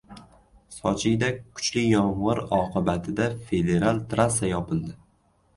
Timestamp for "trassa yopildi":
4.15-4.99